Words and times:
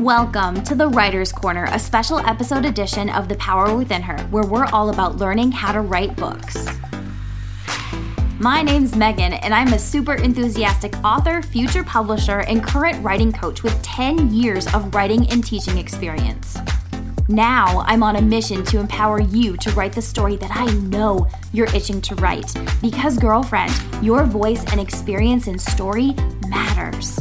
Welcome 0.00 0.64
to 0.64 0.74
the 0.74 0.88
Writer's 0.88 1.30
Corner, 1.30 1.66
a 1.70 1.78
special 1.78 2.18
episode 2.18 2.64
edition 2.64 3.08
of 3.08 3.28
The 3.28 3.36
Power 3.36 3.76
Within 3.76 4.02
Her, 4.02 4.18
where 4.24 4.44
we're 4.44 4.66
all 4.66 4.90
about 4.90 5.18
learning 5.18 5.52
how 5.52 5.70
to 5.70 5.82
write 5.82 6.16
books. 6.16 6.66
My 8.40 8.60
name's 8.60 8.96
Megan, 8.96 9.34
and 9.34 9.54
I'm 9.54 9.72
a 9.72 9.78
super 9.78 10.14
enthusiastic 10.14 10.92
author, 11.04 11.42
future 11.42 11.84
publisher, 11.84 12.40
and 12.40 12.62
current 12.62 13.04
writing 13.04 13.32
coach 13.32 13.62
with 13.62 13.80
10 13.82 14.34
years 14.34 14.66
of 14.74 14.92
writing 14.96 15.30
and 15.30 15.44
teaching 15.44 15.78
experience. 15.78 16.58
Now 17.28 17.84
I'm 17.86 18.02
on 18.02 18.16
a 18.16 18.22
mission 18.22 18.64
to 18.64 18.80
empower 18.80 19.20
you 19.20 19.56
to 19.58 19.70
write 19.70 19.92
the 19.92 20.02
story 20.02 20.34
that 20.36 20.50
I 20.52 20.66
know 20.74 21.28
you're 21.52 21.72
itching 21.72 22.00
to 22.02 22.16
write. 22.16 22.52
Because, 22.82 23.16
girlfriend, 23.16 23.72
your 24.02 24.24
voice 24.24 24.64
and 24.72 24.80
experience 24.80 25.46
in 25.46 25.56
story 25.56 26.14
matters. 26.48 27.20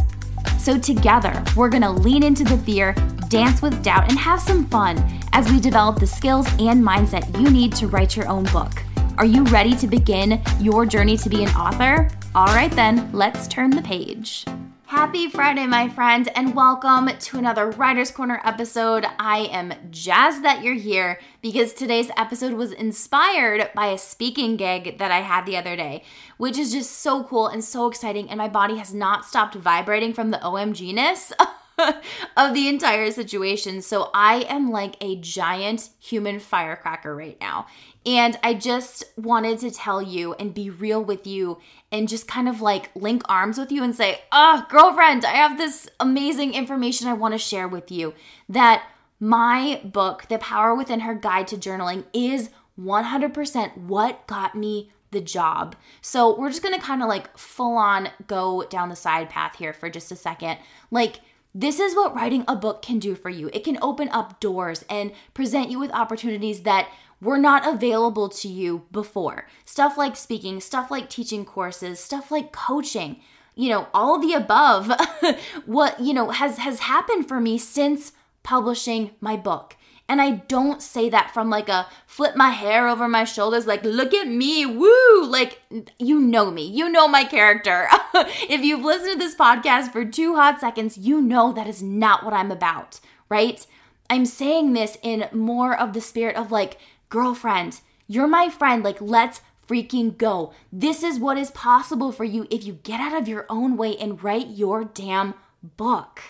So, 0.64 0.80
together, 0.80 1.44
we're 1.58 1.68
gonna 1.68 1.92
lean 1.92 2.24
into 2.24 2.46
the 2.46 2.58
fear, 2.60 2.94
dance 3.28 3.62
with 3.62 3.84
doubt, 3.84 4.10
and 4.10 4.18
have 4.18 4.40
some 4.40 4.66
fun 4.68 4.98
as 5.34 5.52
we 5.52 5.60
develop 5.60 6.00
the 6.00 6.08
skills 6.08 6.48
and 6.58 6.82
mindset 6.82 7.38
you 7.38 7.52
need 7.52 7.76
to 7.76 7.90
write 7.90 8.16
your 8.16 8.30
own 8.30 8.46
book. 8.46 8.72
Are 9.18 9.26
you 9.26 9.44
ready 9.44 9.76
to 9.76 9.88
begin 9.88 10.42
your 10.62 10.86
journey 10.86 11.18
to 11.18 11.28
be 11.28 11.44
an 11.44 11.50
author? 11.50 12.10
All 12.34 12.46
right, 12.46 12.72
then, 12.72 13.10
let's 13.12 13.46
turn 13.50 13.72
the 13.72 13.82
page. 13.82 14.46
Happy 14.94 15.28
Friday, 15.28 15.66
my 15.66 15.90
friend, 15.90 16.30
and 16.36 16.54
welcome 16.54 17.10
to 17.18 17.40
another 17.40 17.72
Writer's 17.72 18.12
Corner 18.12 18.40
episode. 18.44 19.08
I 19.18 19.50
am 19.52 19.74
jazzed 19.90 20.44
that 20.44 20.62
you're 20.62 20.76
here 20.76 21.20
because 21.42 21.74
today's 21.74 22.12
episode 22.16 22.54
was 22.54 22.72
inspired 22.72 23.72
by 23.74 23.88
a 23.88 23.98
speaking 23.98 24.56
gig 24.56 25.00
that 25.00 25.10
I 25.10 25.22
had 25.22 25.48
the 25.48 25.58
other 25.58 25.76
day, 25.76 26.04
which 26.38 26.60
is 26.60 26.72
just 26.72 26.92
so 27.00 27.24
cool 27.24 27.48
and 27.48 27.64
so 27.64 27.88
exciting, 27.88 28.30
and 28.30 28.38
my 28.38 28.48
body 28.48 28.78
has 28.78 28.94
not 28.94 29.26
stopped 29.26 29.56
vibrating 29.56 30.14
from 30.14 30.30
the 30.30 30.38
OMG 30.38 30.94
ness. 30.94 31.34
of 32.38 32.54
the 32.54 32.68
entire 32.68 33.12
situation. 33.12 33.82
So 33.82 34.10
I 34.14 34.46
am 34.50 34.72
like 34.72 34.96
a 35.02 35.16
giant 35.18 35.90
human 36.00 36.40
firecracker 36.40 37.16
right 37.16 37.38
now. 37.40 37.68
And 38.06 38.38
I 38.44 38.54
just 38.54 39.06
wanted 39.18 39.60
to 39.60 39.72
tell 39.72 40.02
you 40.02 40.34
and 40.34 40.54
be 40.54 40.70
real 40.70 41.04
with 41.04 41.26
you 41.26 41.60
and 41.92 42.10
just 42.10 42.28
kind 42.28 42.50
of 42.50 42.62
like 42.62 42.92
link 42.96 43.24
arms 43.30 43.58
with 43.58 43.72
you 43.72 43.84
and 43.84 43.96
say, 43.96 44.22
oh, 44.32 44.66
girlfriend, 44.70 45.24
I 45.26 45.32
have 45.32 45.58
this 45.58 45.90
amazing 46.00 46.54
information 46.54 47.08
I 47.08 47.14
want 47.14 47.34
to 47.34 47.38
share 47.38 47.68
with 47.68 47.92
you 47.92 48.14
that 48.50 48.86
my 49.20 49.82
book, 49.86 50.26
The 50.28 50.38
Power 50.38 50.76
Within 50.76 51.02
Her 51.02 51.16
Guide 51.16 51.48
to 51.48 51.58
Journaling, 51.58 52.04
is 52.14 52.50
100% 52.78 53.78
what 53.78 54.28
got 54.28 54.56
me 54.56 54.92
the 55.12 55.22
job. 55.22 55.78
So 56.02 56.38
we're 56.38 56.50
just 56.50 56.64
gonna 56.64 56.82
kind 56.82 57.02
of 57.02 57.08
like 57.08 57.38
full 57.38 57.78
on 57.78 58.10
go 58.28 58.66
down 58.70 58.90
the 58.90 58.96
side 58.96 59.30
path 59.30 59.56
here 59.56 59.72
for 59.72 59.90
just 59.90 60.12
a 60.12 60.16
second. 60.16 60.58
Like, 60.92 61.22
this 61.56 61.80
is 61.80 61.96
what 61.96 62.16
writing 62.16 62.44
a 62.48 62.56
book 62.56 62.82
can 62.82 63.00
do 63.00 63.16
for 63.16 63.30
you. 63.30 63.50
It 63.54 63.64
can 63.64 63.78
open 63.82 64.10
up 64.10 64.40
doors 64.40 64.84
and 64.90 65.12
present 65.34 65.70
you 65.70 65.80
with 65.80 65.92
opportunities 65.92 66.62
that 66.62 66.90
were 67.22 67.38
not 67.38 67.68
available 67.68 68.28
to 68.28 68.48
you 68.48 68.84
before. 68.92 69.48
Stuff 69.66 69.98
like 69.98 70.16
speaking, 70.16 70.60
stuff 70.60 70.90
like 70.92 71.10
teaching 71.10 71.46
courses, 71.46 72.00
stuff 72.00 72.32
like 72.32 72.52
coaching. 72.52 73.22
You 73.56 73.70
know, 73.70 73.88
all 73.94 74.20
the 74.20 74.34
above 74.34 74.92
what, 75.66 76.00
you 76.00 76.14
know, 76.14 76.32
has 76.32 76.58
has 76.58 76.80
happened 76.80 77.28
for 77.28 77.40
me 77.40 77.58
since 77.58 78.14
publishing 78.42 79.12
my 79.22 79.38
book. 79.38 79.76
And 80.10 80.22
I 80.22 80.32
don't 80.32 80.82
say 80.82 81.10
that 81.10 81.32
from 81.34 81.50
like 81.50 81.70
a 81.70 81.88
flip 82.06 82.36
my 82.36 82.50
hair 82.50 82.88
over 82.88 83.08
my 83.08 83.24
shoulders, 83.24 83.66
like, 83.66 83.84
look 83.84 84.14
at 84.14 84.28
me, 84.28 84.66
woo! 84.66 85.26
Like, 85.26 85.62
you 85.98 86.20
know 86.20 86.52
me, 86.52 86.66
you 86.66 86.90
know 86.90 87.08
my 87.08 87.24
character. 87.24 87.88
if 88.14 88.62
you've 88.62 88.84
listened 88.84 89.14
to 89.14 89.18
this 89.18 89.36
podcast 89.36 89.92
for 89.92 90.06
two 90.06 90.36
hot 90.36 90.60
seconds, 90.60 90.98
you 90.98 91.22
know 91.22 91.54
that 91.54 91.68
is 91.68 91.82
not 91.82 92.24
what 92.24 92.34
I'm 92.34 92.52
about, 92.52 93.00
right? 93.30 93.66
I'm 94.10 94.26
saying 94.26 94.74
this 94.74 94.98
in 95.02 95.30
more 95.32 95.80
of 95.80 95.94
the 95.94 96.02
spirit 96.02 96.36
of 96.36 96.52
like, 96.52 96.78
girlfriend, 97.10 97.80
you're 98.08 98.28
my 98.28 98.50
friend, 98.50 98.84
like, 98.84 99.00
let's 99.00 99.42
freaking 99.68 100.18
go. 100.18 100.54
This 100.72 101.02
is 101.04 101.20
what 101.20 101.38
is 101.38 101.52
possible 101.52 102.12
for 102.12 102.26
you 102.26 102.46
if 102.52 102.66
you 102.66 102.74
get 102.84 103.00
out 103.00 103.20
of 103.20 103.28
your 103.28 103.46
own 103.50 103.78
way 103.78 103.96
and 103.98 104.22
write 104.24 104.50
your 104.50 104.84
damn 104.84 105.34
book. 105.64 106.22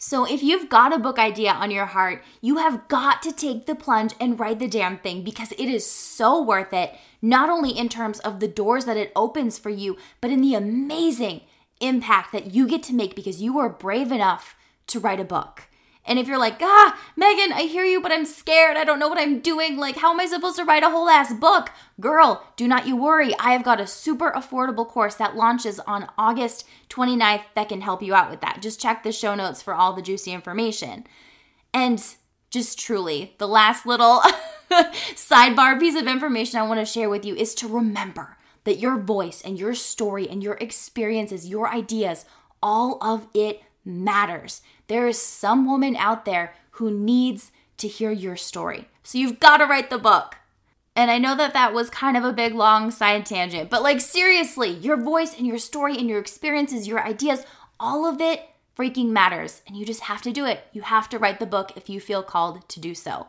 So, 0.00 0.24
if 0.24 0.44
you've 0.44 0.68
got 0.68 0.92
a 0.92 0.98
book 0.98 1.18
idea 1.18 1.50
on 1.50 1.72
your 1.72 1.86
heart, 1.86 2.22
you 2.40 2.58
have 2.58 2.86
got 2.86 3.20
to 3.22 3.32
take 3.32 3.66
the 3.66 3.74
plunge 3.74 4.14
and 4.20 4.38
write 4.38 4.60
the 4.60 4.68
damn 4.68 4.98
thing 4.98 5.24
because 5.24 5.50
it 5.52 5.68
is 5.68 5.84
so 5.84 6.40
worth 6.40 6.72
it, 6.72 6.94
not 7.20 7.50
only 7.50 7.76
in 7.76 7.88
terms 7.88 8.20
of 8.20 8.38
the 8.38 8.46
doors 8.46 8.84
that 8.84 8.96
it 8.96 9.10
opens 9.16 9.58
for 9.58 9.70
you, 9.70 9.96
but 10.20 10.30
in 10.30 10.40
the 10.40 10.54
amazing 10.54 11.40
impact 11.80 12.30
that 12.30 12.54
you 12.54 12.68
get 12.68 12.84
to 12.84 12.94
make 12.94 13.16
because 13.16 13.42
you 13.42 13.54
were 13.54 13.68
brave 13.68 14.12
enough 14.12 14.54
to 14.86 15.00
write 15.00 15.18
a 15.18 15.24
book. 15.24 15.67
And 16.08 16.18
if 16.18 16.26
you're 16.26 16.38
like, 16.38 16.56
ah, 16.62 16.98
Megan, 17.16 17.52
I 17.52 17.62
hear 17.62 17.84
you, 17.84 18.00
but 18.00 18.10
I'm 18.10 18.24
scared. 18.24 18.78
I 18.78 18.84
don't 18.84 18.98
know 18.98 19.08
what 19.08 19.18
I'm 19.18 19.40
doing. 19.40 19.76
Like, 19.76 19.98
how 19.98 20.10
am 20.10 20.18
I 20.18 20.26
supposed 20.26 20.56
to 20.56 20.64
write 20.64 20.82
a 20.82 20.88
whole 20.88 21.08
ass 21.08 21.34
book? 21.34 21.70
Girl, 22.00 22.44
do 22.56 22.66
not 22.66 22.86
you 22.86 22.96
worry. 22.96 23.34
I 23.38 23.52
have 23.52 23.62
got 23.62 23.80
a 23.80 23.86
super 23.86 24.32
affordable 24.32 24.88
course 24.88 25.16
that 25.16 25.36
launches 25.36 25.78
on 25.80 26.08
August 26.16 26.64
29th 26.88 27.42
that 27.54 27.68
can 27.68 27.82
help 27.82 28.02
you 28.02 28.14
out 28.14 28.30
with 28.30 28.40
that. 28.40 28.62
Just 28.62 28.80
check 28.80 29.02
the 29.02 29.12
show 29.12 29.34
notes 29.34 29.60
for 29.60 29.74
all 29.74 29.92
the 29.92 30.02
juicy 30.02 30.32
information. 30.32 31.06
And 31.74 32.02
just 32.50 32.78
truly, 32.78 33.34
the 33.36 33.46
last 33.46 33.84
little 33.84 34.22
sidebar 34.70 35.78
piece 35.78 35.94
of 35.94 36.06
information 36.06 36.58
I 36.58 36.66
want 36.66 36.80
to 36.80 36.86
share 36.86 37.10
with 37.10 37.26
you 37.26 37.34
is 37.34 37.54
to 37.56 37.68
remember 37.68 38.38
that 38.64 38.78
your 38.78 38.98
voice 38.98 39.42
and 39.42 39.58
your 39.58 39.74
story 39.74 40.26
and 40.26 40.42
your 40.42 40.54
experiences, 40.54 41.48
your 41.48 41.68
ideas, 41.68 42.24
all 42.62 42.98
of 43.02 43.28
it 43.34 43.62
matters. 43.88 44.62
There 44.86 45.08
is 45.08 45.20
some 45.20 45.66
woman 45.66 45.96
out 45.96 46.24
there 46.24 46.54
who 46.72 46.90
needs 46.90 47.50
to 47.78 47.88
hear 47.88 48.12
your 48.12 48.36
story. 48.36 48.88
So 49.02 49.18
you've 49.18 49.40
got 49.40 49.56
to 49.58 49.66
write 49.66 49.90
the 49.90 49.98
book. 49.98 50.36
And 50.94 51.10
I 51.10 51.18
know 51.18 51.36
that 51.36 51.52
that 51.52 51.72
was 51.72 51.90
kind 51.90 52.16
of 52.16 52.24
a 52.24 52.32
big, 52.32 52.54
long 52.54 52.90
side 52.90 53.24
tangent, 53.24 53.70
but 53.70 53.82
like, 53.82 54.00
seriously, 54.00 54.70
your 54.70 54.96
voice 54.96 55.36
and 55.36 55.46
your 55.46 55.58
story 55.58 55.96
and 55.96 56.08
your 56.08 56.18
experiences, 56.18 56.88
your 56.88 57.04
ideas, 57.04 57.44
all 57.78 58.04
of 58.04 58.20
it 58.20 58.48
freaking 58.76 59.10
matters. 59.10 59.62
And 59.66 59.76
you 59.76 59.86
just 59.86 60.02
have 60.02 60.22
to 60.22 60.32
do 60.32 60.44
it. 60.44 60.64
You 60.72 60.82
have 60.82 61.08
to 61.10 61.18
write 61.18 61.38
the 61.38 61.46
book 61.46 61.72
if 61.76 61.88
you 61.88 62.00
feel 62.00 62.22
called 62.22 62.68
to 62.68 62.80
do 62.80 62.94
so. 62.94 63.28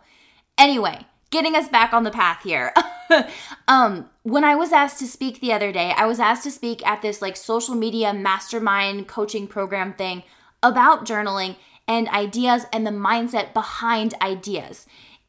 Anyway, 0.58 1.06
getting 1.32 1.56
us 1.56 1.68
back 1.68 1.94
on 1.94 2.04
the 2.04 2.12
path 2.12 2.42
here. 2.44 2.74
um, 3.68 4.10
when 4.24 4.44
I 4.44 4.56
was 4.56 4.72
asked 4.72 5.00
to 5.00 5.08
speak 5.08 5.40
the 5.40 5.54
other 5.54 5.72
day, 5.72 5.94
I 5.96 6.06
was 6.06 6.20
asked 6.20 6.44
to 6.44 6.52
speak 6.52 6.86
at 6.86 7.02
this 7.02 7.22
like 7.22 7.38
social 7.38 7.76
media 7.76 8.14
mastermind 8.14 9.08
coaching 9.08 9.48
program 9.48 9.94
thing 9.94 10.24
about 10.62 11.06
journaling 11.06 11.56
and 11.88 12.08
ideas 12.10 12.66
and 12.72 12.86
the 12.86 12.92
mindset 12.92 13.54
behind 13.54 14.14
ideas. 14.22 14.86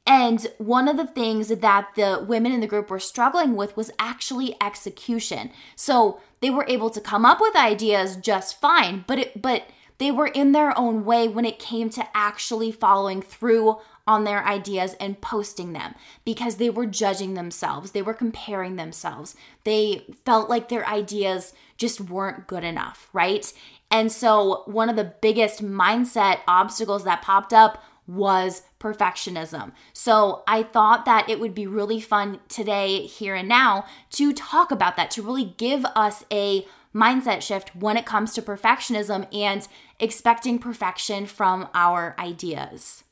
And 0.06 0.46
one 0.58 0.88
of 0.88 0.96
the 0.96 1.06
things 1.06 1.48
that 1.48 1.88
the 1.94 2.24
women 2.26 2.52
in 2.52 2.60
the 2.60 2.66
group 2.66 2.90
were 2.90 2.98
struggling 2.98 3.54
with 3.54 3.76
was 3.76 3.90
actually 3.98 4.56
execution. 4.60 5.50
So 5.76 6.20
they 6.40 6.50
were 6.50 6.66
able 6.68 6.90
to 6.90 7.00
come 7.00 7.24
up 7.24 7.40
with 7.40 7.54
ideas 7.54 8.16
just 8.16 8.60
fine, 8.60 9.04
but 9.06 9.18
it 9.18 9.40
but 9.40 9.68
they 9.98 10.10
were 10.10 10.28
in 10.28 10.52
their 10.52 10.76
own 10.78 11.04
way 11.04 11.28
when 11.28 11.44
it 11.44 11.58
came 11.58 11.90
to 11.90 12.08
actually 12.14 12.72
following 12.72 13.20
through 13.20 13.76
on 14.10 14.24
their 14.24 14.44
ideas 14.44 14.96
and 14.98 15.20
posting 15.20 15.72
them 15.72 15.94
because 16.24 16.56
they 16.56 16.68
were 16.68 16.84
judging 16.84 17.34
themselves. 17.34 17.92
They 17.92 18.02
were 18.02 18.12
comparing 18.12 18.74
themselves. 18.74 19.36
They 19.62 20.04
felt 20.26 20.50
like 20.50 20.68
their 20.68 20.84
ideas 20.84 21.54
just 21.76 22.00
weren't 22.00 22.48
good 22.48 22.64
enough, 22.64 23.08
right? 23.12 23.52
And 23.88 24.10
so, 24.10 24.64
one 24.66 24.88
of 24.88 24.96
the 24.96 25.14
biggest 25.22 25.64
mindset 25.64 26.40
obstacles 26.48 27.04
that 27.04 27.22
popped 27.22 27.52
up 27.52 27.84
was 28.04 28.62
perfectionism. 28.80 29.70
So, 29.92 30.42
I 30.48 30.64
thought 30.64 31.04
that 31.04 31.28
it 31.28 31.38
would 31.38 31.54
be 31.54 31.68
really 31.68 32.00
fun 32.00 32.40
today, 32.48 33.06
here 33.06 33.36
and 33.36 33.48
now, 33.48 33.84
to 34.10 34.32
talk 34.32 34.72
about 34.72 34.96
that, 34.96 35.12
to 35.12 35.22
really 35.22 35.54
give 35.56 35.84
us 35.94 36.24
a 36.32 36.66
mindset 36.92 37.42
shift 37.42 37.76
when 37.76 37.96
it 37.96 38.06
comes 38.06 38.32
to 38.32 38.42
perfectionism 38.42 39.32
and 39.32 39.68
expecting 40.00 40.58
perfection 40.58 41.26
from 41.26 41.68
our 41.74 42.16
ideas. 42.18 43.04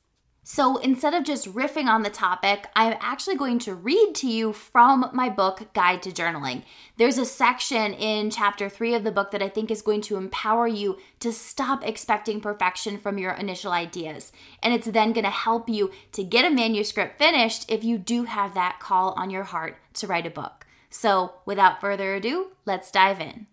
So 0.51 0.79
instead 0.79 1.13
of 1.13 1.25
just 1.25 1.53
riffing 1.53 1.89
on 1.89 2.05
the 2.05 2.09
topic, 2.09 2.69
I'm 2.75 2.97
actually 3.01 3.37
going 3.37 3.59
to 3.59 3.75
read 3.75 4.15
to 4.15 4.27
you 4.27 4.55
from 4.55 5.11
my 5.13 5.29
book, 5.29 5.69
Guide 5.75 6.03
to 6.05 6.11
Journaling. 6.11 6.63
There's 6.97 7.19
a 7.19 7.27
section 7.27 7.93
in 7.93 8.31
chapter 8.31 8.71
three 8.71 8.95
of 8.95 9.05
the 9.05 9.13
book 9.13 9.31
that 9.33 9.43
I 9.43 9.51
think 9.51 9.71
is 9.71 9.83
going 9.83 10.01
to 10.01 10.17
empower 10.17 10.67
you 10.67 10.97
to 11.21 11.35
stop 11.35 11.87
expecting 11.87 12.41
perfection 12.41 12.97
from 12.97 13.19
your 13.19 13.33
initial 13.33 13.73
ideas. 13.73 14.33
And 14.63 14.73
it's 14.73 14.87
then 14.87 15.13
going 15.13 15.25
to 15.25 15.31
help 15.31 15.69
you 15.69 15.91
to 16.13 16.25
get 16.25 16.51
a 16.51 16.55
manuscript 16.55 17.19
finished 17.19 17.71
if 17.71 17.85
you 17.85 17.99
do 17.99 18.25
have 18.25 18.55
that 18.55 18.79
call 18.81 19.13
on 19.19 19.29
your 19.29 19.45
heart 19.45 19.77
to 19.97 20.07
write 20.07 20.27
a 20.27 20.31
book. 20.31 20.67
So 20.89 21.35
without 21.45 21.79
further 21.79 22.15
ado, 22.15 22.53
let's 22.65 22.91
dive 22.91 23.21
in. 23.21 23.49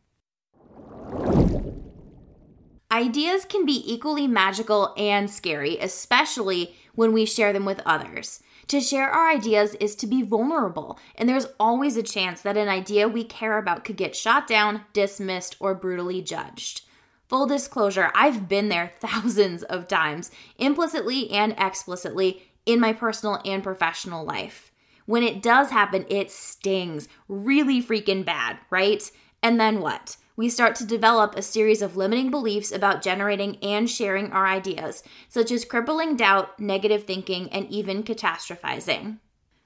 Ideas 2.92 3.46
can 3.46 3.66
be 3.66 3.84
equally 3.92 4.28
magical 4.28 4.94
and 4.96 5.30
scary, 5.30 5.78
especially 5.80 6.76
when 6.94 7.14
we 7.14 7.26
share 7.26 7.52
them 7.52 7.66
with 7.66 7.82
others. 7.86 8.42
To 8.68 8.80
share 8.80 9.10
our 9.10 9.30
ideas 9.30 9.76
is 9.76 9.96
to 9.98 10.08
be 10.08 10.22
vulnerable, 10.22 11.00
and 11.16 11.28
there's 11.28 11.48
always 11.60 11.98
a 11.98 12.04
chance 12.04 12.42
that 12.42 12.58
an 12.58 12.68
idea 12.68 13.08
we 13.08 13.24
care 13.24 13.58
about 13.58 13.86
could 13.86 13.98
get 13.98 14.16
shot 14.16 14.48
down, 14.48 14.82
dismissed, 14.94 15.56
or 15.60 15.76
brutally 15.76 16.22
judged. 16.22 16.82
Full 17.28 17.48
disclosure, 17.48 18.12
I've 18.16 18.48
been 18.48 18.70
there 18.70 18.92
thousands 19.00 19.64
of 19.64 19.88
times, 19.88 20.32
implicitly 20.58 21.30
and 21.32 21.56
explicitly, 21.58 22.44
in 22.66 22.80
my 22.80 22.94
personal 22.94 23.40
and 23.46 23.64
professional 23.64 24.26
life. 24.26 24.72
When 25.06 25.22
it 25.22 25.42
does 25.42 25.70
happen, 25.70 26.06
it 26.10 26.32
stings 26.32 27.08
really 27.28 27.82
freaking 27.82 28.26
bad, 28.26 28.58
right? 28.70 29.10
And 29.44 29.60
then 29.60 29.80
what? 29.80 30.18
We 30.38 30.50
start 30.50 30.76
to 30.76 30.86
develop 30.86 31.36
a 31.36 31.42
series 31.42 31.82
of 31.82 31.96
limiting 31.96 32.30
beliefs 32.30 32.72
about 32.72 33.02
generating 33.02 33.56
and 33.64 33.90
sharing 33.90 34.34
our 34.34 34.46
ideas, 34.46 35.02
such 35.30 35.50
as 35.50 35.64
crippling 35.64 36.18
doubt, 36.18 36.60
negative 36.60 37.06
thinking, 37.06 37.48
and 37.54 37.70
even 37.70 38.04
catastrophizing. 38.04 39.20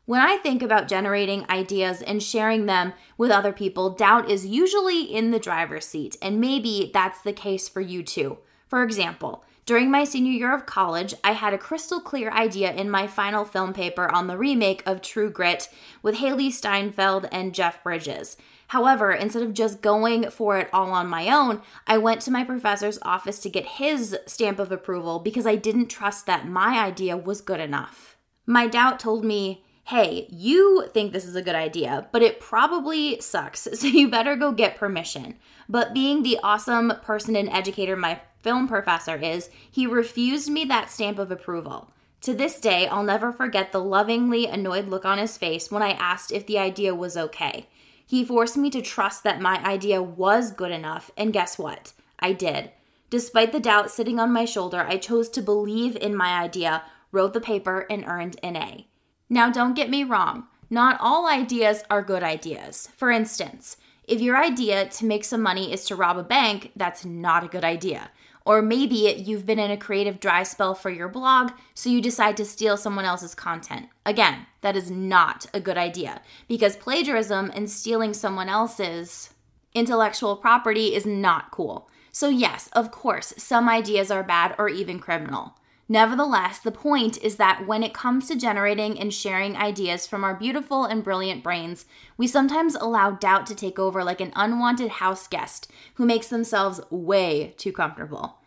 When 0.06 0.22
I 0.22 0.38
think 0.38 0.62
about 0.62 0.88
generating 0.88 1.46
ideas 1.50 2.04
and 2.04 2.22
sharing 2.22 2.68
them 2.68 2.94
with 3.18 3.32
other 3.32 3.52
people, 3.52 3.90
doubt 3.90 4.30
is 4.30 4.46
usually 4.46 5.04
in 5.04 5.32
the 5.32 5.40
driver's 5.40 5.86
seat, 5.86 6.18
and 6.22 6.40
maybe 6.40 6.92
that's 6.94 7.22
the 7.22 7.34
case 7.34 7.68
for 7.68 7.82
you 7.82 8.04
too. 8.04 8.38
For 8.68 8.84
example, 8.84 9.44
during 9.66 9.90
my 9.90 10.04
senior 10.04 10.32
year 10.32 10.54
of 10.54 10.66
college, 10.66 11.14
I 11.24 11.34
had 11.34 11.54
a 11.54 11.60
crystal 11.60 12.00
clear 12.00 12.32
idea 12.32 12.72
in 12.74 12.90
my 12.90 13.06
final 13.06 13.46
film 13.46 13.74
paper 13.74 14.12
on 14.12 14.28
the 14.28 14.38
remake 14.38 14.84
of 14.86 15.02
True 15.02 15.32
Grit 15.32 15.70
with 16.02 16.16
Hailee 16.16 16.52
Steinfeld 16.52 17.28
and 17.32 17.54
Jeff 17.54 17.84
Bridges. 17.84 18.38
However, 18.70 19.12
instead 19.12 19.42
of 19.42 19.56
just 19.56 19.82
going 19.82 20.30
for 20.30 20.60
it 20.60 20.70
all 20.72 20.92
on 20.92 21.08
my 21.08 21.28
own, 21.30 21.62
I 21.88 21.98
went 21.98 22.22
to 22.22 22.32
my 22.32 22.44
professor's 22.44 23.00
office 23.02 23.40
to 23.40 23.50
get 23.50 23.66
his 23.66 24.16
stamp 24.28 24.60
of 24.60 24.72
approval 24.72 25.18
because 25.18 25.48
I 25.48 25.56
didn't 25.56 25.88
trust 25.88 26.28
that 26.28 26.48
my 26.48 26.78
idea 26.78 27.18
was 27.18 27.42
good 27.42 27.60
enough. 27.60 28.16
My 28.46 28.68
doubt 28.68 29.00
told 29.00 29.26
me, 29.26 29.64
hey, 29.86 30.28
you 30.30 30.88
think 30.94 31.14
this 31.14 31.26
is 31.26 31.36
a 31.36 31.42
good 31.42 31.56
idea, 31.56 32.08
but 32.12 32.22
it 32.22 32.40
probably 32.40 33.20
sucks, 33.20 33.62
so 33.74 33.88
you 33.88 34.08
better 34.08 34.36
go 34.36 34.52
get 34.52 34.78
permission. 34.78 35.40
But 35.68 35.96
being 35.96 36.22
the 36.22 36.40
awesome 36.44 36.94
person 37.02 37.36
and 37.36 37.50
educator 37.50 37.96
my 37.96 38.22
film 38.44 38.68
professor 38.68 39.16
is, 39.16 39.50
he 39.72 39.88
refused 39.88 40.48
me 40.48 40.64
that 40.66 40.92
stamp 40.92 41.18
of 41.18 41.32
approval. 41.32 41.90
To 42.22 42.36
this 42.36 42.60
day, 42.60 42.86
I'll 42.86 43.02
never 43.02 43.32
forget 43.34 43.72
the 43.72 43.84
lovingly 43.84 44.46
annoyed 44.46 44.90
look 44.90 45.06
on 45.06 45.18
his 45.18 45.40
face 45.40 45.72
when 45.72 45.82
I 45.82 45.94
asked 45.94 46.32
if 46.32 46.46
the 46.46 46.60
idea 46.60 46.94
was 46.94 47.18
okay. 47.18 47.66
He 48.10 48.26
forced 48.26 48.58
me 48.58 48.72
to 48.72 48.82
trust 48.82 49.24
that 49.24 49.40
my 49.40 49.64
idea 49.64 50.02
was 50.02 50.52
good 50.52 50.72
enough, 50.72 51.12
and 51.16 51.32
guess 51.32 51.60
what? 51.60 51.94
I 52.20 52.34
did. 52.34 52.72
Despite 53.12 53.52
the 53.52 53.60
doubt 53.60 53.92
sitting 53.92 54.20
on 54.20 54.34
my 54.34 54.46
shoulder, 54.46 54.80
I 54.80 54.98
chose 54.98 55.30
to 55.30 55.44
believe 55.44 55.96
in 55.96 56.16
my 56.16 56.42
idea, 56.42 56.82
wrote 57.12 57.34
the 57.34 57.40
paper, 57.40 57.86
and 57.88 58.04
earned 58.08 58.40
an 58.42 58.56
A. 58.56 58.88
Now, 59.30 59.52
don't 59.52 59.76
get 59.76 59.92
me 59.92 60.04
wrong, 60.04 60.48
not 60.72 60.98
all 61.00 61.28
ideas 61.28 61.84
are 61.88 62.02
good 62.02 62.24
ideas. 62.24 62.90
For 62.98 63.12
instance, 63.12 63.78
if 64.08 64.22
your 64.22 64.44
idea 64.44 64.90
to 64.90 65.06
make 65.06 65.24
some 65.24 65.44
money 65.44 65.72
is 65.72 65.86
to 65.86 65.96
rob 65.96 66.18
a 66.18 66.24
bank, 66.24 66.72
that's 66.76 67.06
not 67.06 67.44
a 67.44 67.48
good 67.48 67.64
idea. 67.64 68.10
Or 68.50 68.64
maybe 68.64 68.96
you've 68.96 69.46
been 69.46 69.60
in 69.60 69.70
a 69.70 69.78
creative 69.78 70.20
dry 70.20 70.42
spell 70.42 70.74
for 70.74 70.90
your 70.90 71.08
blog, 71.08 71.52
so 71.76 71.88
you 71.88 72.02
decide 72.02 72.36
to 72.38 72.46
steal 72.46 72.78
someone 72.78 73.06
else's 73.06 73.36
content. 73.36 73.90
Again, 74.08 74.48
that 74.62 74.76
is 74.76 74.90
not 74.90 75.46
a 75.54 75.60
good 75.60 75.78
idea 75.78 76.24
because 76.48 76.76
plagiarism 76.76 77.52
and 77.54 77.70
stealing 77.70 78.12
someone 78.12 78.50
else's 78.50 79.36
intellectual 79.76 80.36
property 80.36 80.96
is 80.96 81.06
not 81.06 81.52
cool. 81.52 81.92
So, 82.12 82.28
yes, 82.28 82.70
of 82.74 82.90
course, 82.90 83.36
some 83.38 83.70
ideas 83.70 84.10
are 84.10 84.24
bad 84.24 84.56
or 84.58 84.68
even 84.68 85.00
criminal. 85.00 85.54
Nevertheless, 85.88 86.58
the 86.58 86.72
point 86.72 87.20
is 87.22 87.36
that 87.36 87.68
when 87.68 87.84
it 87.84 87.94
comes 87.94 88.28
to 88.30 88.36
generating 88.36 89.00
and 89.00 89.14
sharing 89.14 89.58
ideas 89.58 90.08
from 90.08 90.24
our 90.24 90.34
beautiful 90.34 90.86
and 90.86 91.04
brilliant 91.04 91.44
brains, 91.44 91.86
we 92.18 92.26
sometimes 92.26 92.74
allow 92.74 93.12
doubt 93.12 93.46
to 93.46 93.54
take 93.54 93.78
over 93.78 94.04
like 94.04 94.22
an 94.22 94.34
unwanted 94.36 94.90
house 94.90 95.28
guest 95.28 95.72
who 95.96 96.06
makes 96.06 96.30
themselves 96.30 96.82
way 96.90 97.54
too 97.58 97.72
comfortable. 97.72 98.39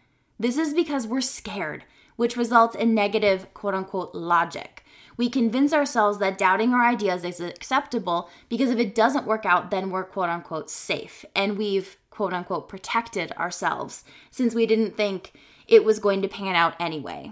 This 0.43 0.59
is 0.59 0.75
because 0.75 1.07
we're 1.07 1.21
scared, 1.21 1.85
which 2.17 2.37
results 2.37 2.75
in 2.75 2.97
negative 2.97 3.55
quote 3.55 3.75
unquote 3.75 4.13
logic. 4.13 4.85
We 5.17 5.31
convince 5.31 5.73
ourselves 5.73 6.19
that 6.19 6.37
doubting 6.37 6.75
our 6.75 6.85
ideas 6.85 7.23
is 7.23 7.39
acceptable 7.39 8.29
because 8.49 8.69
if 8.69 8.81
it 8.81 8.93
doesn't 8.93 9.25
work 9.25 9.47
out, 9.47 9.71
then 9.71 9.91
we're 9.91 10.03
quote 10.03 10.31
unquote 10.31 10.69
safe 10.69 11.25
and 11.37 11.57
we've 11.57 11.97
quote 12.11 12.33
unquote 12.33 12.69
protected 12.69 13.31
ourselves 13.39 14.03
since 14.33 14.53
we 14.53 14.67
didn't 14.67 14.97
think 14.97 15.33
it 15.69 15.85
was 15.85 16.01
going 16.01 16.23
to 16.23 16.29
pan 16.29 16.57
out 16.57 16.75
anyway. 16.81 17.31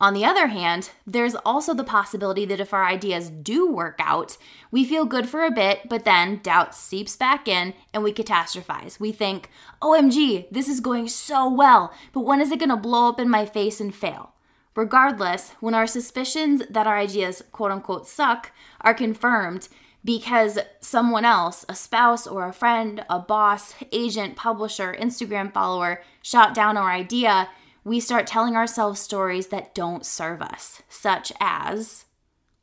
On 0.00 0.14
the 0.14 0.24
other 0.24 0.46
hand, 0.46 0.90
there's 1.06 1.34
also 1.34 1.74
the 1.74 1.84
possibility 1.84 2.46
that 2.46 2.60
if 2.60 2.72
our 2.72 2.86
ideas 2.86 3.28
do 3.28 3.70
work 3.70 4.00
out, 4.02 4.38
we 4.70 4.82
feel 4.82 5.04
good 5.04 5.28
for 5.28 5.44
a 5.44 5.50
bit, 5.50 5.90
but 5.90 6.06
then 6.06 6.40
doubt 6.42 6.74
seeps 6.74 7.16
back 7.16 7.46
in 7.46 7.74
and 7.92 8.02
we 8.02 8.12
catastrophize. 8.12 8.98
We 8.98 9.12
think, 9.12 9.50
OMG, 9.82 10.46
this 10.50 10.68
is 10.68 10.80
going 10.80 11.08
so 11.08 11.50
well, 11.50 11.92
but 12.14 12.20
when 12.20 12.40
is 12.40 12.50
it 12.50 12.60
gonna 12.60 12.78
blow 12.78 13.10
up 13.10 13.20
in 13.20 13.28
my 13.28 13.44
face 13.44 13.78
and 13.78 13.94
fail? 13.94 14.32
Regardless, 14.74 15.50
when 15.60 15.74
our 15.74 15.86
suspicions 15.86 16.62
that 16.70 16.86
our 16.86 16.96
ideas 16.96 17.42
quote 17.52 17.70
unquote 17.70 18.06
suck 18.06 18.52
are 18.80 18.94
confirmed 18.94 19.68
because 20.02 20.58
someone 20.80 21.26
else, 21.26 21.66
a 21.68 21.74
spouse 21.74 22.26
or 22.26 22.46
a 22.46 22.52
friend, 22.54 23.04
a 23.10 23.18
boss, 23.18 23.74
agent, 23.92 24.36
publisher, 24.36 24.96
Instagram 24.98 25.52
follower, 25.52 26.02
shot 26.22 26.54
down 26.54 26.78
our 26.78 26.90
idea, 26.90 27.50
we 27.84 28.00
start 28.00 28.26
telling 28.26 28.56
ourselves 28.56 29.00
stories 29.00 29.48
that 29.48 29.74
don't 29.74 30.04
serve 30.04 30.42
us, 30.42 30.82
such 30.88 31.32
as, 31.40 32.04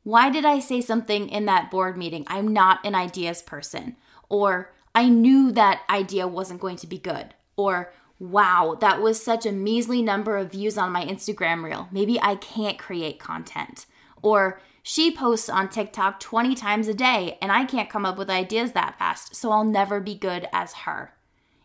Why 0.04 0.30
did 0.30 0.44
I 0.44 0.58
say 0.60 0.80
something 0.80 1.28
in 1.28 1.46
that 1.46 1.70
board 1.70 1.96
meeting? 1.96 2.24
I'm 2.28 2.52
not 2.52 2.84
an 2.84 2.94
ideas 2.94 3.42
person. 3.42 3.96
Or, 4.28 4.72
I 4.94 5.08
knew 5.08 5.52
that 5.52 5.82
idea 5.90 6.26
wasn't 6.26 6.60
going 6.60 6.76
to 6.76 6.86
be 6.86 6.98
good. 6.98 7.34
Or, 7.56 7.92
Wow, 8.20 8.76
that 8.80 9.00
was 9.00 9.22
such 9.22 9.46
a 9.46 9.52
measly 9.52 10.02
number 10.02 10.36
of 10.36 10.50
views 10.50 10.76
on 10.76 10.90
my 10.90 11.04
Instagram 11.04 11.62
reel. 11.62 11.88
Maybe 11.92 12.20
I 12.20 12.34
can't 12.34 12.78
create 12.78 13.20
content. 13.20 13.86
Or, 14.22 14.60
she 14.82 15.14
posts 15.14 15.50
on 15.50 15.68
TikTok 15.68 16.18
20 16.18 16.54
times 16.54 16.88
a 16.88 16.94
day 16.94 17.36
and 17.42 17.52
I 17.52 17.64
can't 17.64 17.90
come 17.90 18.06
up 18.06 18.16
with 18.16 18.30
ideas 18.30 18.72
that 18.72 18.98
fast, 18.98 19.36
so 19.36 19.52
I'll 19.52 19.64
never 19.64 20.00
be 20.00 20.14
good 20.14 20.48
as 20.50 20.72
her. 20.72 21.12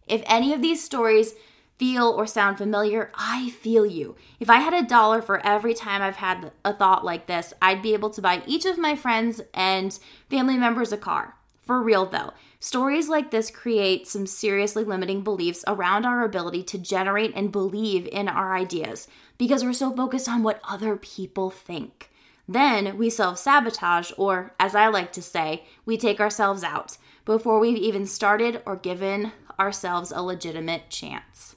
If 0.07 0.23
any 0.25 0.53
of 0.53 0.61
these 0.61 0.83
stories 0.83 1.33
feel 1.77 2.05
or 2.07 2.25
sound 2.25 2.57
familiar, 2.57 3.11
I 3.15 3.49
feel 3.49 3.85
you. 3.85 4.15
If 4.39 4.49
I 4.49 4.57
had 4.57 4.73
a 4.73 4.87
dollar 4.87 5.21
for 5.21 5.45
every 5.45 5.73
time 5.73 6.01
I've 6.01 6.17
had 6.17 6.51
a 6.63 6.73
thought 6.73 7.03
like 7.03 7.27
this, 7.27 7.53
I'd 7.61 7.81
be 7.81 7.93
able 7.93 8.09
to 8.11 8.21
buy 8.21 8.43
each 8.45 8.65
of 8.65 8.77
my 8.77 8.95
friends 8.95 9.41
and 9.53 9.97
family 10.29 10.57
members 10.57 10.91
a 10.91 10.97
car. 10.97 11.35
For 11.61 11.81
real 11.81 12.05
though, 12.05 12.31
stories 12.59 13.07
like 13.07 13.31
this 13.31 13.49
create 13.49 14.07
some 14.07 14.27
seriously 14.27 14.83
limiting 14.83 15.23
beliefs 15.23 15.63
around 15.67 16.05
our 16.05 16.23
ability 16.23 16.63
to 16.63 16.77
generate 16.77 17.33
and 17.35 17.51
believe 17.51 18.07
in 18.07 18.27
our 18.27 18.55
ideas 18.55 19.07
because 19.37 19.63
we're 19.63 19.73
so 19.73 19.95
focused 19.95 20.27
on 20.27 20.43
what 20.43 20.61
other 20.67 20.97
people 20.97 21.49
think. 21.49 22.09
Then 22.47 22.97
we 22.97 23.09
self 23.09 23.37
sabotage, 23.37 24.11
or 24.17 24.53
as 24.59 24.75
I 24.75 24.87
like 24.87 25.13
to 25.13 25.21
say, 25.21 25.63
we 25.85 25.97
take 25.97 26.19
ourselves 26.19 26.63
out 26.63 26.97
before 27.23 27.59
we've 27.59 27.77
even 27.77 28.05
started 28.05 28.61
or 28.65 28.75
given 28.75 29.31
ourselves 29.57 30.11
a 30.11 30.21
legitimate 30.21 30.89
chance. 30.89 31.55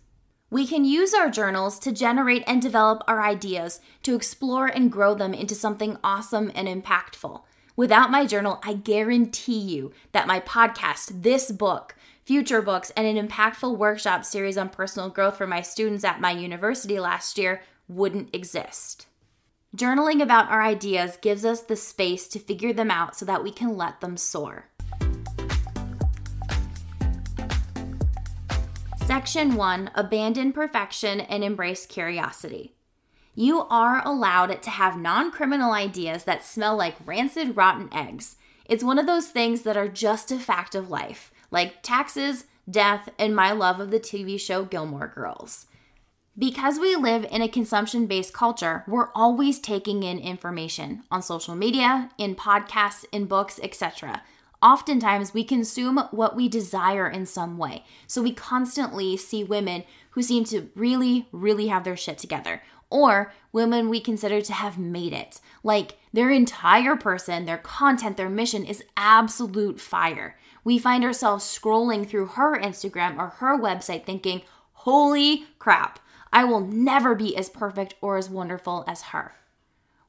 We 0.48 0.64
can 0.64 0.84
use 0.84 1.12
our 1.12 1.28
journals 1.28 1.80
to 1.80 1.90
generate 1.90 2.44
and 2.46 2.62
develop 2.62 3.02
our 3.08 3.20
ideas, 3.20 3.80
to 4.04 4.14
explore 4.14 4.66
and 4.66 4.92
grow 4.92 5.12
them 5.12 5.34
into 5.34 5.56
something 5.56 5.98
awesome 6.04 6.52
and 6.54 6.68
impactful. 6.68 7.42
Without 7.74 8.12
my 8.12 8.24
journal, 8.24 8.60
I 8.62 8.74
guarantee 8.74 9.58
you 9.58 9.92
that 10.12 10.28
my 10.28 10.38
podcast, 10.38 11.22
this 11.22 11.50
book, 11.50 11.96
future 12.24 12.62
books, 12.62 12.92
and 12.96 13.08
an 13.08 13.28
impactful 13.28 13.76
workshop 13.76 14.24
series 14.24 14.56
on 14.56 14.68
personal 14.68 15.10
growth 15.10 15.36
for 15.36 15.48
my 15.48 15.62
students 15.62 16.04
at 16.04 16.20
my 16.20 16.30
university 16.30 17.00
last 17.00 17.38
year 17.38 17.62
wouldn't 17.88 18.32
exist. 18.32 19.08
Journaling 19.76 20.22
about 20.22 20.48
our 20.48 20.62
ideas 20.62 21.18
gives 21.20 21.44
us 21.44 21.60
the 21.62 21.76
space 21.76 22.28
to 22.28 22.38
figure 22.38 22.72
them 22.72 22.90
out 22.90 23.16
so 23.16 23.24
that 23.24 23.42
we 23.42 23.50
can 23.50 23.76
let 23.76 24.00
them 24.00 24.16
soar. 24.16 24.66
Section 29.06 29.54
1 29.54 29.92
Abandon 29.94 30.52
perfection 30.52 31.20
and 31.20 31.44
embrace 31.44 31.86
curiosity. 31.86 32.74
You 33.36 33.60
are 33.70 34.02
allowed 34.04 34.60
to 34.60 34.70
have 34.70 34.98
non 34.98 35.30
criminal 35.30 35.70
ideas 35.70 36.24
that 36.24 36.44
smell 36.44 36.76
like 36.76 36.96
rancid, 37.06 37.56
rotten 37.56 37.88
eggs. 37.94 38.34
It's 38.64 38.82
one 38.82 38.98
of 38.98 39.06
those 39.06 39.28
things 39.28 39.62
that 39.62 39.76
are 39.76 39.86
just 39.86 40.32
a 40.32 40.40
fact 40.40 40.74
of 40.74 40.90
life, 40.90 41.30
like 41.52 41.84
taxes, 41.84 42.46
death, 42.68 43.08
and 43.16 43.36
my 43.36 43.52
love 43.52 43.78
of 43.78 43.92
the 43.92 44.00
TV 44.00 44.40
show 44.40 44.64
Gilmore 44.64 45.12
Girls. 45.14 45.66
Because 46.36 46.80
we 46.80 46.96
live 46.96 47.24
in 47.30 47.42
a 47.42 47.48
consumption 47.48 48.06
based 48.06 48.34
culture, 48.34 48.82
we're 48.88 49.12
always 49.14 49.60
taking 49.60 50.02
in 50.02 50.18
information 50.18 51.04
on 51.12 51.22
social 51.22 51.54
media, 51.54 52.10
in 52.18 52.34
podcasts, 52.34 53.04
in 53.12 53.26
books, 53.26 53.60
etc. 53.62 54.22
Oftentimes, 54.62 55.34
we 55.34 55.44
consume 55.44 55.98
what 56.10 56.34
we 56.34 56.48
desire 56.48 57.08
in 57.08 57.26
some 57.26 57.58
way. 57.58 57.84
So 58.06 58.22
we 58.22 58.32
constantly 58.32 59.16
see 59.16 59.44
women 59.44 59.84
who 60.10 60.22
seem 60.22 60.44
to 60.44 60.70
really, 60.74 61.28
really 61.30 61.66
have 61.68 61.84
their 61.84 61.96
shit 61.96 62.18
together, 62.18 62.62
or 62.88 63.32
women 63.52 63.88
we 63.88 64.00
consider 64.00 64.40
to 64.40 64.52
have 64.52 64.78
made 64.78 65.12
it. 65.12 65.40
Like 65.62 65.98
their 66.12 66.30
entire 66.30 66.96
person, 66.96 67.44
their 67.44 67.58
content, 67.58 68.16
their 68.16 68.30
mission 68.30 68.64
is 68.64 68.84
absolute 68.96 69.80
fire. 69.80 70.38
We 70.64 70.78
find 70.78 71.04
ourselves 71.04 71.44
scrolling 71.44 72.08
through 72.08 72.26
her 72.26 72.58
Instagram 72.58 73.18
or 73.18 73.28
her 73.28 73.58
website 73.58 74.04
thinking, 74.04 74.42
holy 74.72 75.44
crap, 75.58 75.98
I 76.32 76.44
will 76.44 76.60
never 76.60 77.14
be 77.14 77.36
as 77.36 77.48
perfect 77.48 77.94
or 78.00 78.16
as 78.16 78.30
wonderful 78.30 78.84
as 78.86 79.02
her. 79.02 79.34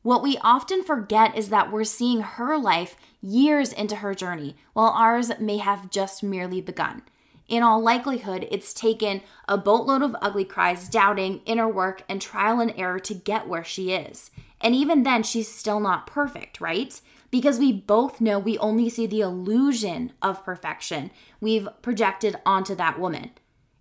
What 0.07 0.23
we 0.23 0.37
often 0.37 0.85
forget 0.85 1.37
is 1.37 1.49
that 1.49 1.69
we're 1.69 1.83
seeing 1.83 2.21
her 2.21 2.57
life 2.57 2.95
years 3.21 3.73
into 3.73 3.97
her 3.97 4.15
journey, 4.15 4.55
while 4.71 4.93
ours 4.95 5.37
may 5.37 5.57
have 5.57 5.89
just 5.89 6.23
merely 6.23 6.61
begun. 6.61 7.01
In 7.49 7.61
all 7.61 7.81
likelihood, 7.81 8.47
it's 8.49 8.73
taken 8.73 9.21
a 9.49 9.57
boatload 9.57 10.01
of 10.01 10.15
ugly 10.21 10.45
cries, 10.45 10.87
doubting, 10.87 11.41
inner 11.45 11.67
work, 11.67 12.03
and 12.07 12.21
trial 12.21 12.61
and 12.61 12.73
error 12.77 12.99
to 12.99 13.13
get 13.13 13.49
where 13.49 13.65
she 13.65 13.91
is. 13.91 14.31
And 14.61 14.73
even 14.73 15.03
then, 15.03 15.23
she's 15.23 15.53
still 15.53 15.81
not 15.81 16.07
perfect, 16.07 16.61
right? 16.61 17.01
Because 17.29 17.59
we 17.59 17.73
both 17.73 18.21
know 18.21 18.39
we 18.39 18.57
only 18.59 18.87
see 18.87 19.07
the 19.07 19.19
illusion 19.19 20.13
of 20.21 20.45
perfection 20.45 21.11
we've 21.41 21.67
projected 21.81 22.37
onto 22.45 22.75
that 22.75 22.97
woman. 22.97 23.31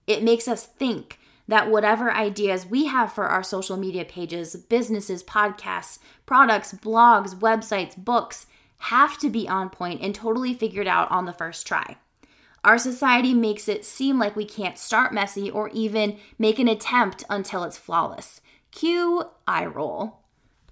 It 0.09 0.25
makes 0.25 0.49
us 0.49 0.67
think 0.67 1.21
that 1.49 1.71
whatever 1.71 2.13
ideas 2.13 2.67
we 2.67 2.87
have 2.87 3.13
for 3.13 3.25
our 3.27 3.43
social 3.43 3.77
media 3.77 4.05
pages, 4.05 4.57
businesses, 4.57 5.23
podcasts, 5.23 5.99
products, 6.25 6.73
blogs, 6.73 7.35
websites, 7.37 7.97
books 7.97 8.47
have 8.79 9.17
to 9.19 9.31
be 9.31 9.49
on 9.49 9.71
point 9.71 10.01
and 10.03 10.15
totally 10.15 10.53
figured 10.55 10.87
out 10.87 11.11
on 11.11 11.25
the 11.25 11.33
first 11.33 11.67
try. 11.67 11.97
Our 12.65 12.79
society 12.79 13.33
makes 13.33 13.69
it 13.69 13.85
seem 13.85 14.19
like 14.19 14.35
we 14.35 14.45
can't 14.45 14.77
start 14.77 15.15
messy 15.15 15.49
or 15.49 15.69
even 15.71 16.19
make 16.39 16.59
an 16.59 16.69
attempt 16.69 17.23
until 17.31 17.63
it's 17.63 17.79
flawless. 17.79 18.41
Cue 18.73 19.23
eye 19.47 19.67
roll. 19.67 20.19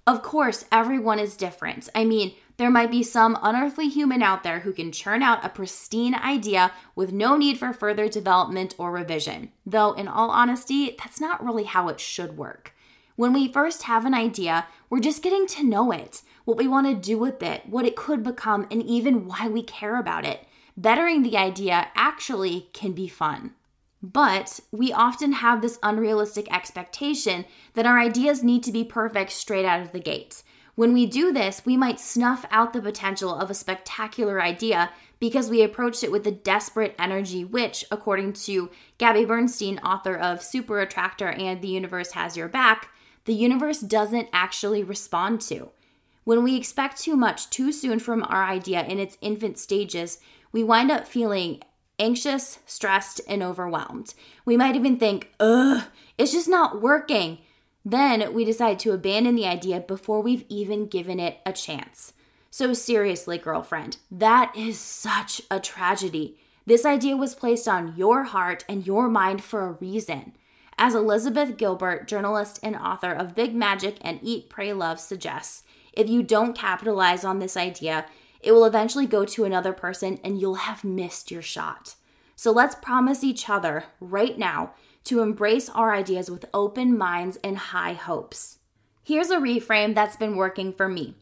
Of 0.05 0.21
course, 0.21 0.65
everyone 0.71 1.19
is 1.19 1.37
different. 1.37 1.89
I 1.95 2.03
mean, 2.03 2.35
there 2.57 2.69
might 2.69 2.91
be 2.91 3.03
some 3.03 3.37
unearthly 3.41 3.89
human 3.89 4.21
out 4.21 4.43
there 4.43 4.59
who 4.59 4.71
can 4.71 4.91
churn 4.91 5.21
out 5.21 5.43
a 5.43 5.49
pristine 5.49 6.15
idea 6.15 6.71
with 6.95 7.11
no 7.11 7.35
need 7.35 7.57
for 7.57 7.73
further 7.73 8.07
development 8.07 8.73
or 8.77 8.91
revision. 8.91 9.51
Though, 9.65 9.93
in 9.93 10.07
all 10.07 10.29
honesty, 10.29 10.95
that's 10.97 11.19
not 11.19 11.43
really 11.43 11.65
how 11.65 11.89
it 11.89 11.99
should 11.99 12.37
work. 12.37 12.73
When 13.17 13.33
we 13.33 13.51
first 13.51 13.83
have 13.83 14.05
an 14.05 14.13
idea, 14.13 14.67
we're 14.89 14.99
just 14.99 15.23
getting 15.23 15.47
to 15.47 15.65
know 15.65 15.91
it, 15.91 16.21
what 16.45 16.57
we 16.57 16.67
want 16.67 16.87
to 16.87 16.95
do 16.95 17.17
with 17.17 17.41
it, 17.41 17.63
what 17.65 17.85
it 17.85 17.95
could 17.95 18.23
become, 18.23 18.67
and 18.71 18.83
even 18.83 19.27
why 19.27 19.47
we 19.47 19.63
care 19.63 19.97
about 19.97 20.25
it. 20.25 20.45
Bettering 20.77 21.23
the 21.23 21.37
idea 21.37 21.87
actually 21.95 22.69
can 22.73 22.91
be 22.91 23.07
fun. 23.07 23.53
But 24.03 24.59
we 24.71 24.93
often 24.93 25.31
have 25.33 25.61
this 25.61 25.79
unrealistic 25.81 26.53
expectation 26.53 27.45
that 27.73 27.85
our 27.85 27.97
ideas 27.97 28.43
need 28.43 28.63
to 28.63 28.71
be 28.71 28.83
perfect 28.83 29.31
straight 29.31 29.65
out 29.65 29.81
of 29.81 29.93
the 29.93 29.99
gate. 29.99 30.43
When 30.75 30.91
we 30.91 31.05
do 31.05 31.31
this, 31.31 31.61
we 31.65 31.77
might 31.77 31.99
snuff 32.01 32.45
out 32.51 32.73
the 32.73 32.81
potential 32.81 33.33
of 33.33 33.49
a 33.49 33.53
spectacular 33.53 34.41
idea 34.41 34.91
because 35.19 35.49
we 35.49 35.63
approached 35.63 36.03
it 36.03 36.11
with 36.11 36.27
a 36.27 36.31
desperate 36.31 36.93
energy, 36.99 37.45
which, 37.45 37.85
according 37.89 38.33
to 38.33 38.69
Gabby 38.97 39.23
Bernstein, 39.23 39.79
author 39.79 40.15
of 40.15 40.43
Super 40.43 40.81
Attractor 40.81 41.29
and 41.29 41.61
The 41.61 41.69
Universe 41.69 42.11
Has 42.11 42.35
Your 42.35 42.49
Back, 42.49 42.89
the 43.23 43.33
universe 43.33 43.79
doesn't 43.79 44.27
actually 44.33 44.83
respond 44.83 45.39
to. 45.41 45.69
When 46.25 46.43
we 46.43 46.57
expect 46.57 47.01
too 47.01 47.15
much 47.15 47.49
too 47.49 47.71
soon 47.71 47.99
from 47.99 48.23
our 48.23 48.43
idea 48.43 48.83
in 48.83 48.99
its 48.99 49.17
infant 49.21 49.57
stages, 49.57 50.19
we 50.51 50.63
wind 50.63 50.91
up 50.91 51.07
feeling 51.07 51.61
anxious, 51.97 52.59
stressed, 52.65 53.21
and 53.27 53.41
overwhelmed. 53.41 54.13
We 54.43 54.57
might 54.57 54.75
even 54.75 54.97
think, 54.97 55.31
ugh, 55.39 55.83
it's 56.17 56.33
just 56.33 56.49
not 56.49 56.81
working. 56.81 57.37
Then 57.85 58.33
we 58.33 58.43
decide 58.43 58.79
to 58.79 58.93
abandon 58.93 59.35
the 59.35 59.45
idea 59.45 59.79
before 59.79 60.21
we've 60.21 60.43
even 60.49 60.87
given 60.87 61.19
it 61.19 61.37
a 61.45 61.53
chance. 61.53 62.13
So, 62.49 62.73
seriously, 62.73 63.37
girlfriend, 63.37 63.97
that 64.09 64.55
is 64.57 64.79
such 64.79 65.41
a 65.51 65.59
tragedy. 65.59 66.39
This 66.65 66.83
idea 66.83 67.15
was 67.15 67.35
placed 67.35 67.67
on 67.67 67.93
your 67.95 68.23
heart 68.23 68.65
and 68.67 68.87
your 68.87 69.07
mind 69.07 69.43
for 69.43 69.67
a 69.67 69.73
reason. 69.73 70.33
As 70.77 70.95
Elizabeth 70.95 71.57
Gilbert, 71.57 72.07
journalist 72.07 72.59
and 72.63 72.75
author 72.75 73.11
of 73.11 73.35
Big 73.35 73.53
Magic 73.53 73.97
and 74.01 74.19
Eat, 74.23 74.49
Pray, 74.49 74.73
Love, 74.73 74.99
suggests, 74.99 75.63
if 75.93 76.09
you 76.09 76.23
don't 76.23 76.57
capitalize 76.57 77.23
on 77.23 77.39
this 77.39 77.55
idea, 77.55 78.05
it 78.41 78.51
will 78.51 78.65
eventually 78.65 79.05
go 79.05 79.25
to 79.25 79.45
another 79.45 79.73
person 79.73 80.19
and 80.23 80.39
you'll 80.39 80.55
have 80.55 80.83
missed 80.83 81.29
your 81.29 81.41
shot. 81.41 81.95
So 82.35 82.51
let's 82.51 82.75
promise 82.75 83.23
each 83.23 83.49
other 83.49 83.85
right 83.99 84.37
now 84.37 84.73
to 85.05 85.21
embrace 85.21 85.69
our 85.69 85.93
ideas 85.93 86.29
with 86.29 86.45
open 86.53 86.97
minds 86.97 87.37
and 87.43 87.57
high 87.57 87.93
hopes. 87.93 88.59
Here's 89.03 89.29
a 89.29 89.37
reframe 89.37 89.95
that's 89.95 90.15
been 90.15 90.35
working 90.35 90.73
for 90.73 90.87
me. 90.87 91.15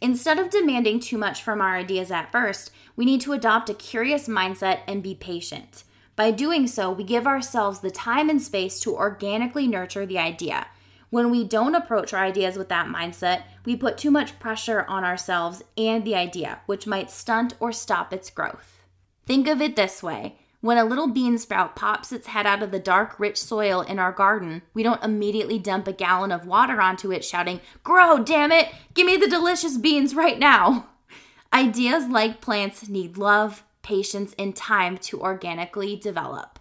Instead 0.00 0.38
of 0.38 0.50
demanding 0.50 1.00
too 1.00 1.18
much 1.18 1.42
from 1.42 1.60
our 1.60 1.76
ideas 1.76 2.10
at 2.10 2.32
first, 2.32 2.70
we 2.96 3.04
need 3.04 3.20
to 3.22 3.32
adopt 3.32 3.70
a 3.70 3.74
curious 3.74 4.28
mindset 4.28 4.80
and 4.86 5.02
be 5.02 5.14
patient. 5.14 5.84
By 6.16 6.30
doing 6.30 6.66
so, 6.66 6.90
we 6.92 7.04
give 7.04 7.26
ourselves 7.26 7.80
the 7.80 7.90
time 7.90 8.28
and 8.28 8.40
space 8.40 8.78
to 8.80 8.94
organically 8.94 9.66
nurture 9.66 10.06
the 10.06 10.18
idea 10.18 10.66
when 11.10 11.30
we 11.30 11.42
don't 11.42 11.74
approach 11.74 12.14
our 12.14 12.24
ideas 12.24 12.56
with 12.56 12.68
that 12.68 12.86
mindset, 12.86 13.42
we 13.64 13.76
put 13.76 13.98
too 13.98 14.12
much 14.12 14.38
pressure 14.38 14.86
on 14.88 15.04
ourselves 15.04 15.62
and 15.76 16.04
the 16.04 16.14
idea, 16.14 16.60
which 16.66 16.86
might 16.86 17.10
stunt 17.10 17.54
or 17.58 17.72
stop 17.72 18.12
its 18.12 18.30
growth. 18.30 18.78
Think 19.26 19.48
of 19.48 19.60
it 19.60 19.76
this 19.76 20.02
way 20.02 20.38
when 20.60 20.78
a 20.78 20.84
little 20.84 21.08
bean 21.08 21.38
sprout 21.38 21.74
pops 21.74 22.12
its 22.12 22.28
head 22.28 22.46
out 22.46 22.62
of 22.62 22.70
the 22.70 22.78
dark, 22.78 23.18
rich 23.18 23.40
soil 23.40 23.80
in 23.80 23.98
our 23.98 24.12
garden, 24.12 24.62
we 24.74 24.82
don't 24.82 25.02
immediately 25.02 25.58
dump 25.58 25.88
a 25.88 25.92
gallon 25.92 26.32
of 26.32 26.46
water 26.46 26.80
onto 26.80 27.12
it, 27.12 27.24
shouting, 27.24 27.60
Grow, 27.82 28.22
damn 28.22 28.52
it! 28.52 28.68
Give 28.94 29.06
me 29.06 29.16
the 29.16 29.28
delicious 29.28 29.78
beans 29.78 30.14
right 30.14 30.38
now! 30.38 30.88
Ideas 31.52 32.06
like 32.08 32.40
plants 32.40 32.88
need 32.88 33.16
love, 33.16 33.64
patience, 33.82 34.34
and 34.38 34.54
time 34.54 34.98
to 34.98 35.20
organically 35.20 35.96
develop. 35.96 36.58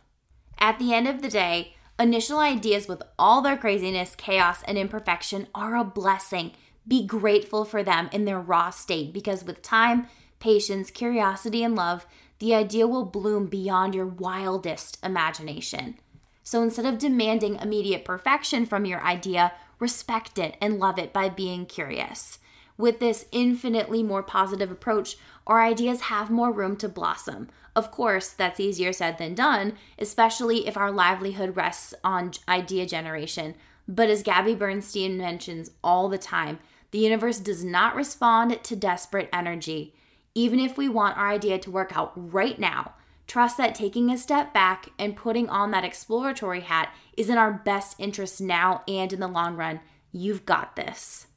At 0.58 0.79
the 0.79 0.94
end 0.94 1.08
of 1.08 1.22
the 1.22 1.29
day, 1.29 1.75
Initial 2.00 2.39
ideas, 2.39 2.88
with 2.88 3.03
all 3.20 3.41
their 3.41 3.58
craziness, 3.58 4.15
chaos, 4.15 4.63
and 4.63 4.77
imperfection, 4.77 5.48
are 5.53 5.75
a 5.75 5.84
blessing. 5.84 6.53
Be 6.88 7.06
grateful 7.06 7.65
for 7.65 7.84
them 7.84 8.10
in 8.13 8.24
their 8.24 8.39
raw 8.39 8.70
state 8.70 9.12
because 9.12 9.44
with 9.44 9.62
time, 9.62 10.08
patience, 10.39 10.91
curiosity, 10.91 11.62
and 11.62 11.75
love, 11.75 12.08
the 12.39 12.55
idea 12.55 12.88
will 12.88 13.05
bloom 13.05 13.48
beyond 13.48 13.93
your 13.93 14.05
wildest 14.05 14.98
imagination. 15.03 16.00
So 16.43 16.63
instead 16.63 16.86
of 16.86 16.98
demanding 16.98 17.58
immediate 17.58 18.05
perfection 18.05 18.65
from 18.65 18.86
your 18.86 19.01
idea, 19.01 19.53
respect 19.79 20.39
it 20.39 20.55
and 20.60 20.79
love 20.79 20.98
it 20.98 21.13
by 21.13 21.29
being 21.29 21.65
curious. 21.65 22.39
With 22.77 23.00
this 23.00 23.25
infinitely 23.31 24.03
more 24.03 24.24
positive 24.24 24.72
approach, 24.72 25.17
our 25.46 25.62
ideas 25.62 26.01
have 26.01 26.29
more 26.29 26.51
room 26.51 26.77
to 26.77 26.88
blossom. 26.88 27.50
Of 27.75 27.91
course, 27.91 28.29
that's 28.29 28.60
easier 28.60 28.93
said 28.93 29.17
than 29.17 29.36
done, 29.36 29.74
especially 29.98 30.67
if 30.67 30.77
our 30.77 30.91
livelihood 30.91 31.55
rests 31.55 31.93
on 32.03 32.31
idea 32.48 32.86
generation. 32.86 33.55
But 33.88 34.10
as 34.10 34.24
Gabby 34.24 34.55
Bernstein 34.55 35.17
mentions 35.17 35.72
all 35.84 36.10
the 36.10 36.17
time, 36.17 36.60
the 36.91 37.00
universe 37.00 37.39
does 37.39 37.63
not 37.63 37.96
respond 37.96 38.63
to 38.63 38.75
desperate 38.75 39.29
energy. 39.34 39.93
Even 40.36 40.59
if 40.59 40.77
we 40.77 40.88
want 40.88 41.17
our 41.17 41.29
idea 41.29 41.57
to 41.59 41.71
work 41.71 41.95
out 41.95 42.13
right 42.15 42.59
now, 42.59 42.93
trust 43.27 43.57
that 43.57 43.75
taking 43.75 44.09
a 44.09 44.17
step 44.17 44.53
back 44.53 44.89
and 44.98 45.15
putting 45.15 45.50
on 45.50 45.71
that 45.71 45.83
exploratory 45.83 46.62
hat 46.62 46.93
is 47.17 47.29
in 47.29 47.38
our 47.38 47.53
best 47.53 47.95
interest 48.00 48.41
now 48.41 48.83
and 48.88 49.13
in 49.13 49.19
the 49.19 49.27
long 49.27 49.55
run. 49.55 49.79
You've 50.12 50.45
got 50.45 50.75
this. 50.75 51.27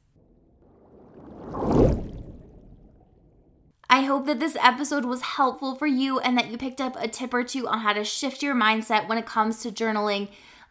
I 3.89 4.01
hope 4.01 4.25
that 4.25 4.39
this 4.39 4.57
episode 4.59 5.05
was 5.05 5.21
helpful 5.21 5.75
for 5.75 5.85
you 5.85 6.19
and 6.19 6.35
that 6.35 6.49
you 6.49 6.57
picked 6.57 6.81
up 6.81 6.95
a 6.99 7.07
tip 7.07 7.31
or 7.31 7.43
two 7.43 7.67
on 7.67 7.79
how 7.79 7.93
to 7.93 8.03
shift 8.03 8.41
your 8.41 8.55
mindset 8.55 9.07
when 9.07 9.19
it 9.19 9.27
comes 9.27 9.61
to 9.61 9.71
journaling 9.71 10.29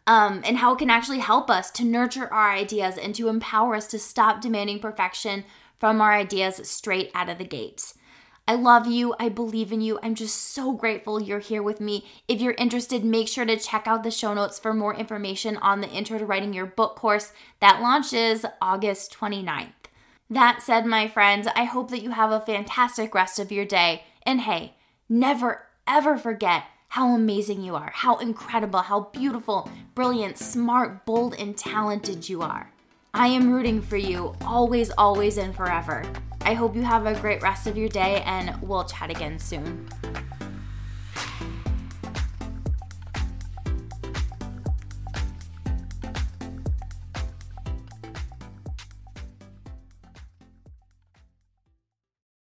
um, 0.09 0.43
and 0.45 0.59
how 0.59 0.75
it 0.75 0.79
can 0.79 0.91
actually 0.91 1.21
help 1.21 1.49
us 1.49 1.71
to 1.71 1.85
nurture 1.85 2.33
our 2.33 2.51
ideas 2.51 2.99
and 2.99 3.15
to 3.15 3.29
empower 3.29 3.77
us 3.77 3.87
to 3.87 3.99
stop 4.01 4.41
demanding 4.41 4.81
perfection 4.81 5.45
from 5.79 6.01
our 6.01 6.13
ideas 6.13 6.69
straight 6.69 7.13
out 7.15 7.29
of 7.29 7.39
the 7.39 7.45
gate. 7.45 7.93
I 8.47 8.55
love 8.55 8.87
you. 8.87 9.15
I 9.21 9.29
believe 9.29 9.73
in 9.73 9.81
you. 9.81 9.99
I'm 10.03 10.15
just 10.15 10.37
so 10.37 10.73
grateful 10.73 11.23
you're 11.23 11.39
here 11.39 11.63
with 11.63 11.81
me. 11.81 12.05
If 12.27 12.41
you're 12.41 12.55
interested, 12.55 13.05
make 13.05 13.29
sure 13.29 13.45
to 13.45 13.57
check 13.57 13.87
out 13.87 14.03
the 14.03 14.11
show 14.11 14.35
notes 14.35 14.59
for 14.59 14.75
more 14.75 14.95
information 14.95 15.57
on 15.59 15.81
the 15.81 15.89
Intro 15.89 16.19
to 16.19 16.27
Writing 16.27 16.53
Your 16.53 16.67
Book 16.67 16.97
course 16.97 17.33
that 17.61 17.81
launches 17.81 18.45
August 18.61 19.17
29th. 19.19 19.69
That 20.29 20.63
said, 20.63 20.87
my 20.87 21.09
friends, 21.09 21.47
I 21.55 21.65
hope 21.65 21.91
that 21.91 22.03
you 22.03 22.11
have 22.11 22.33
a 22.33 22.41
fantastic 22.41 23.15
rest 23.15 23.39
of 23.39 23.53
your 23.53 23.65
day. 23.65 24.05
And 24.25 24.41
hey, 24.41 24.75
never 25.09 25.67
ever 25.87 26.17
forget 26.17 26.65
how 26.89 27.15
amazing 27.15 27.63
you 27.63 27.75
are, 27.75 27.91
how 27.95 28.17
incredible, 28.17 28.81
how 28.81 29.11
beautiful, 29.13 29.71
brilliant, 29.95 30.39
smart, 30.39 31.05
bold, 31.07 31.35
and 31.39 31.57
talented 31.57 32.29
you 32.29 32.43
are. 32.43 32.71
I 33.15 33.29
am 33.29 33.53
rooting 33.53 33.81
for 33.83 33.97
you 33.97 34.35
always, 34.43 34.91
always, 34.97 35.39
and 35.39 35.55
forever. 35.55 36.03
I 36.45 36.55
hope 36.55 36.75
you 36.75 36.83
have 36.83 37.07
a 37.07 37.15
great 37.21 37.41
rest 37.41 37.67
of 37.67 37.77
your 37.77 37.89
day, 37.89 38.23
and 38.27 38.61
we'll 38.63 38.85
chat 38.85 39.11
again 39.11 39.39
soon. 39.39 39.89